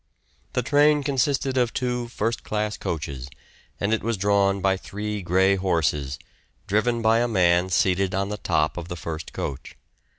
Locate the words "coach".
9.31-9.77